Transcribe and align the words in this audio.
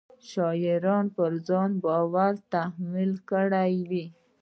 شاعرانو 0.29 1.13
پر 1.15 1.31
ځان 1.47 1.69
بار 1.83 2.33
تحمیل 2.53 3.13
کړی 3.29 3.73
وي. 3.89 4.05